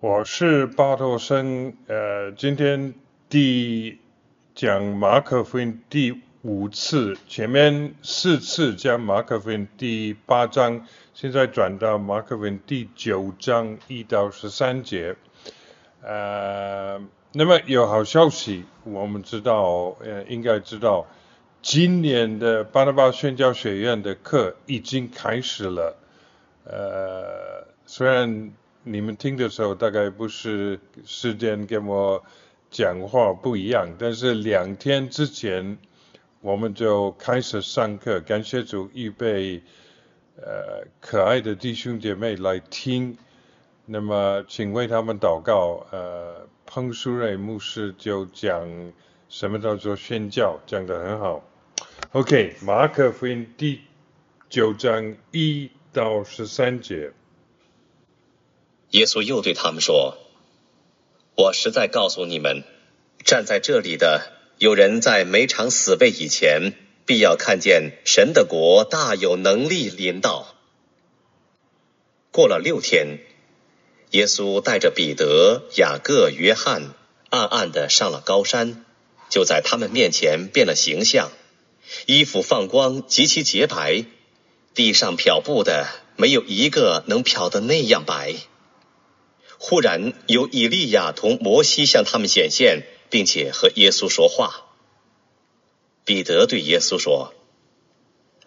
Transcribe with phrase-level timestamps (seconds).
[0.00, 2.94] 我是巴托生，呃，今天
[3.28, 3.98] 第
[4.54, 15.16] 讲马可福音第五次，前面四次讲马可福音第八章，现在转到马可福音第九章一到十三节，
[16.00, 17.00] 呃，
[17.32, 21.08] 那么有好消息，我们知道，呃，应该知道，
[21.60, 25.96] 今年的巴拿巴宣教学院的课已经开始了，
[26.62, 28.52] 呃，虽然。
[28.90, 32.24] 你们听的时候大概不是时间跟我
[32.70, 35.76] 讲话不一样，但是两天之前
[36.40, 39.62] 我们就开始上课，感谢主预备
[40.36, 43.18] 呃可爱的弟兄姐妹来听，
[43.84, 45.86] 那么请为他们祷告。
[45.90, 48.92] 呃，彭淑瑞牧师就讲
[49.28, 51.44] 什么叫做宣教，讲得很好。
[52.12, 53.80] OK，马可福音第
[54.48, 57.12] 九章一到十三节。
[58.90, 60.16] 耶稣又对他们说
[61.36, 62.64] ：“我实在告诉你们，
[63.24, 66.72] 站在这里的有人在每场死位以前，
[67.04, 70.54] 必要看见神的国大有能力临到。”
[72.32, 73.18] 过了六天，
[74.12, 76.94] 耶稣带着彼得、雅各、约翰，
[77.30, 78.84] 暗暗的上了高山，
[79.28, 81.30] 就在他们面前变了形象，
[82.06, 84.04] 衣服放光，极其洁白，
[84.74, 88.34] 地上漂布的没有一个能漂得那样白。
[89.58, 94.64] 忽然有以利亚同摩西向他们显现，并且和耶稣说话。
[96.04, 97.34] 彼得对耶稣说：“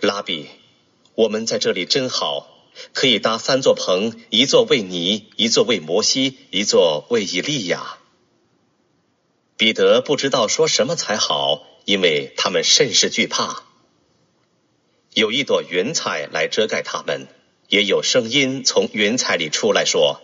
[0.00, 0.48] 拉比，
[1.14, 2.48] 我们在这里真好，
[2.92, 7.98] 可以搭三座棚，一座为你，一座为摩西，一座为以利亚。”
[9.56, 13.62] 彼得不知道说什么才好，因为他们甚是惧怕。
[15.12, 17.28] 有一朵云彩来遮盖他们，
[17.68, 20.20] 也有声音从云彩里出来说。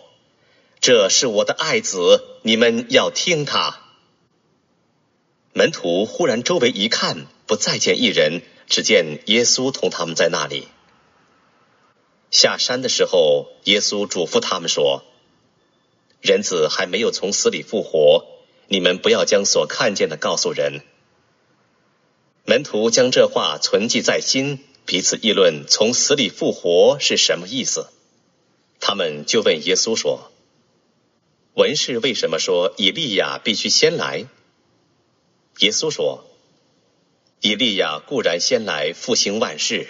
[0.81, 3.81] 这是我的爱子，你们要听他。
[5.53, 10.67] 门徒忽然周围一看，不再见一人，只见耶稣同他们在那里。
[12.31, 15.03] 下山的时候，耶稣嘱咐他们说
[16.19, 18.25] ：“人子还没有从死里复活，
[18.67, 20.81] 你们不要将所看见的告诉人。”
[22.43, 27.85] 门徒将这话存记在心，彼此议论从死里复活是什么意思。
[28.79, 30.30] 他们就问耶稣说。
[31.53, 34.25] 文士为什么说以利亚必须先来？
[35.59, 36.23] 耶稣说
[37.41, 39.87] ：“以利亚固然先来复兴万事，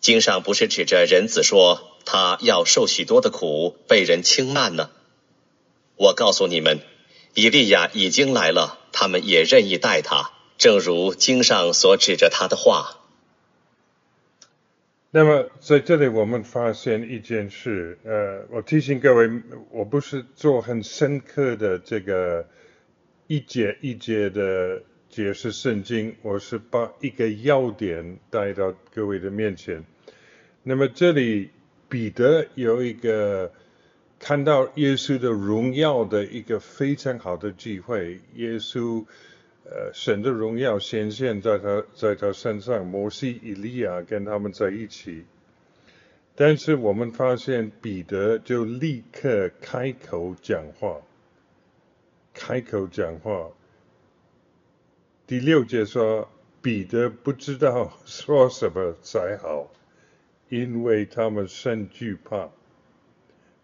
[0.00, 4.90] 经上不是指着人子说他要受许多的苦，被人轻慢呢？
[5.96, 6.78] 我告诉你们，
[7.34, 12.98] 以利亚已经来了，他们也任意待他，正如经上所指着他的话。”
[15.14, 19.30] 那么在这里，我们发现一件事，呃，我提醒各位，
[19.70, 22.48] 我不是做很深刻的这个
[23.26, 29.84] 一节一节的解释圣经，我是把一个要点带到各位的面前。
[30.62, 31.50] 那么这里
[31.90, 33.52] 彼得有一个
[34.18, 39.04] 看到耶稣的荣耀的一个非常好的机会，耶稣。
[39.74, 45.24] 呃，神的荣耀显现在他在他身上，摩西、以利亚跟他们在一起。
[46.34, 51.00] 但是我们发现彼得就立刻开口讲话，
[52.34, 53.48] 开口讲话。
[55.26, 56.28] 第六节说，
[56.60, 59.70] 彼得不知道说什么才好，
[60.50, 62.50] 因为他们甚惧怕。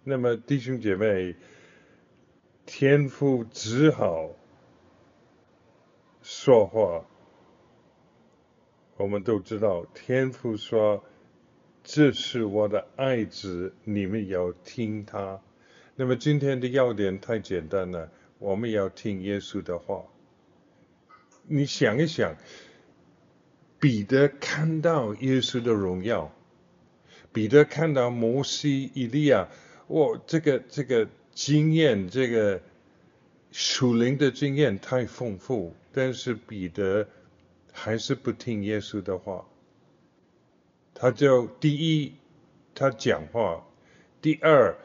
[0.05, 1.35] 那么弟兄姐妹，
[2.65, 4.31] 天父只好。
[6.31, 7.07] 说话，
[8.99, 11.03] 我们都知道，天父说
[11.83, 15.41] ：“这是我的爱子，你们要听他。”
[15.97, 20.05] 那么今天的要点太简单了，我们要听耶稣的话。
[21.47, 22.37] 你想一想，
[23.81, 26.31] 彼得看到耶稣的荣耀，
[27.33, 29.49] 彼得看到摩西、以利亚，
[29.87, 32.61] 哇，这个这个经验，这个
[33.53, 35.75] 属灵的经验太丰富。
[35.93, 37.09] 但是彼得
[37.73, 39.45] 还是不听耶稣的话，
[40.95, 42.13] 他就第一
[42.75, 43.67] 他讲话，
[44.23, 44.77] 第二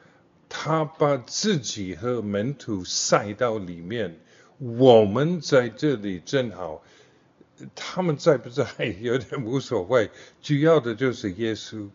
[0.49, 4.15] 他把自己和门徒塞到里面，
[4.57, 6.83] 我们在这里正好，
[7.75, 8.65] 他们在不在
[9.01, 10.09] 有点无所谓，
[10.41, 11.89] 主要的就是耶稣。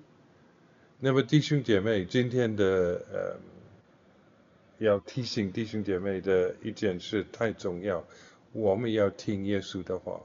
[1.00, 2.65] 那么弟兄姐妹，今天的
[3.12, 3.37] 呃
[4.78, 8.04] 要提醒弟兄姐妹的一件事太重要。
[8.52, 10.20] 我们要听耶稣的话，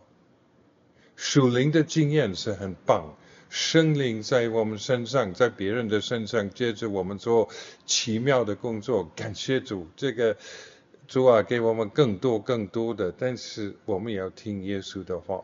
[1.15, 3.15] 属灵的经验是很棒，
[3.50, 7.50] 生灵在我们身上，在别人的身上，接着我们做
[7.85, 9.11] 奇妙的工作。
[9.15, 10.38] 感谢主，这个
[11.07, 15.44] 主啊，给我们更多更多的，但是我们也要听耶稣的话。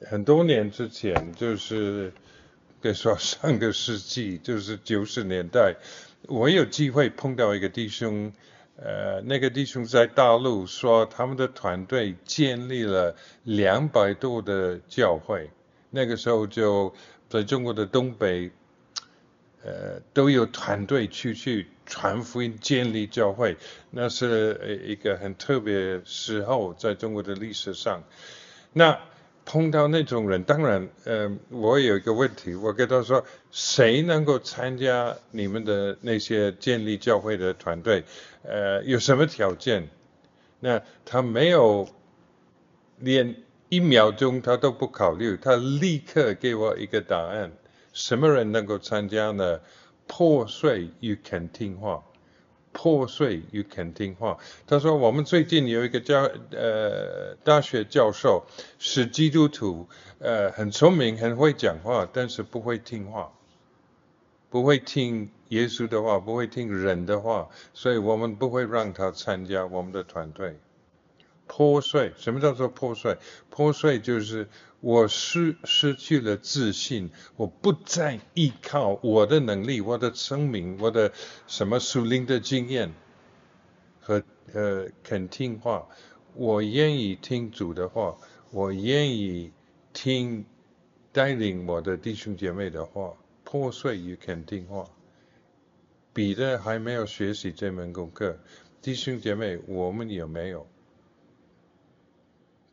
[0.00, 2.12] 很多年之前，就是
[2.82, 5.76] 可以说上个世纪，就是九十年代，
[6.28, 8.32] 我有机会碰到一个弟兄。
[8.76, 15.48] 呃，那个弟兄在大陆说，他们的团队建立了两百多的教会。
[15.90, 16.92] 那个时候就
[17.28, 18.50] 在中国的东北，
[19.62, 23.56] 呃，都有团队去去传福音、建立教会，
[23.92, 28.02] 那是一个很特别时候，在中国的历史上。
[28.72, 28.98] 那
[29.44, 38.04] 碰到那种人，当然，呃，我有一个问题，我跟他说，谁能够参加你们的那些建立教会的团队？
[38.42, 39.88] 呃，有什么条件？
[40.60, 41.86] 那他没有
[42.98, 43.36] 连
[43.68, 47.52] 一秒钟他都不考虑，他立刻给我一个答案：
[47.92, 49.60] 什么人能够参加呢？
[50.06, 52.02] 破碎又肯听话。
[52.74, 54.36] 破碎与肯听话。
[54.66, 58.44] 他说：“我们最近有一个教呃大学教授
[58.78, 59.88] 是基督徒，
[60.18, 63.32] 呃很聪明，很会讲话，但是不会听话，
[64.50, 70.58] 不会听耶稣的话，不会听人的话，所以我们不会让他参加我们的团队。
[71.46, 73.18] 破碎，什么叫做破碎？
[73.50, 74.48] 破碎就是。”
[74.84, 81.10] 我失失去了自信，我不再依靠我的能力、我的生命、我的
[81.46, 82.92] 什么属灵的经验
[83.98, 85.88] 和呃肯听话，
[86.34, 88.18] 我愿意听主的话，
[88.50, 89.52] 我愿意
[89.94, 90.44] 听
[91.12, 94.84] 带领我的弟兄姐妹的话，破碎与肯听话。
[96.12, 98.38] 彼得还没有学习这门功课，
[98.82, 100.66] 弟兄姐妹，我们有没有？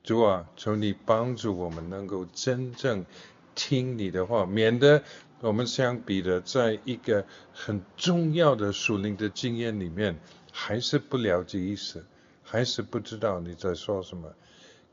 [0.03, 3.05] 主啊，求你帮助我们能够真正
[3.53, 5.03] 听你的话，免得
[5.41, 10.17] 我们相比的，在一个很重要的属灵的经验里面，
[10.51, 12.05] 还是不了解意思，
[12.43, 14.33] 还是不知道你在说什么。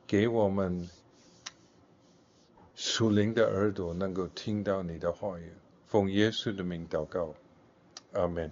[0.06, 0.88] 给我们
[2.74, 5.52] 属灵的耳朵，能够听到你的话语。
[5.86, 7.34] 奉耶稣的名祷告，
[8.12, 8.50] 阿门。